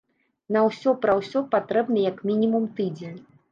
[0.55, 3.19] На ўсё пра ўсё патрэбны як мінімум тыдзень.